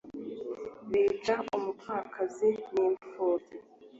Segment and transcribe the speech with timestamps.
[0.91, 3.57] bica umupfakazi n'impfubyi